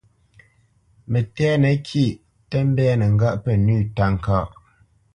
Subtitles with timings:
[1.11, 2.13] Mətɛ̂nə kîʼ
[2.49, 4.37] tə mbɛ̂nə́ ŋgâʼ pə́ nʉ̂ táka.